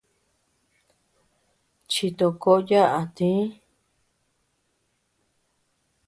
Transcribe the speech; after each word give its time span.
Chitokoʼo 1.91 2.53
yaʼa 2.69 3.01
tï. 3.15 3.29